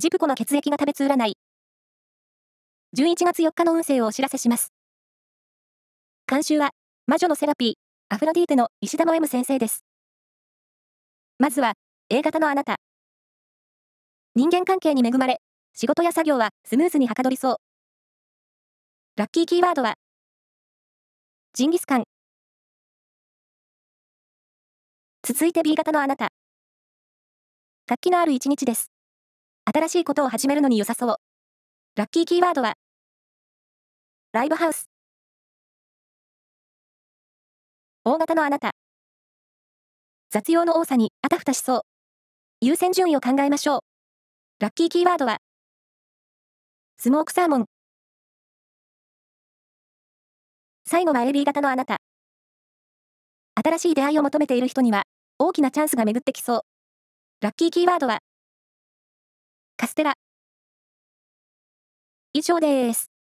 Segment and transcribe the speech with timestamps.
[0.00, 1.32] ジプコの血液が食べつ占い。
[2.96, 4.72] 11月4日の運勢をお知らせします。
[6.28, 6.70] 監修は、
[7.08, 7.74] 魔女のセラピー、
[8.08, 9.82] アフロディーテの石田の M 先生です。
[11.40, 11.72] まずは、
[12.10, 12.76] A 型のあなた。
[14.36, 15.40] 人間関係に恵まれ、
[15.74, 17.56] 仕事や作業はスムーズにはかどりそう。
[19.16, 19.94] ラッキーキーワードは、
[21.54, 22.04] ジンギスカン。
[25.24, 26.28] 続いて B 型のあなた。
[27.88, 28.92] 活気のある一日です。
[29.70, 31.16] 新しいことを始めるのに良さそう。
[31.94, 32.72] ラッキーキーワードは、
[34.32, 34.88] ライブハウス。
[38.02, 38.70] 大型のあなた。
[40.30, 41.80] 雑用の多さにあたふたしそう。
[42.62, 43.80] 優先順位を考えましょう。
[44.58, 45.36] ラッキーキーワードは、
[46.96, 47.66] スモークサーモン。
[50.86, 51.98] 最後は AB 型のあなた。
[53.62, 55.02] 新しい出会いを求めている人には、
[55.38, 56.60] 大きなチャンスが巡ってきそう。
[57.42, 58.20] ラッキーキーワードは、
[59.78, 60.14] カステラ。
[62.32, 63.17] 以上です。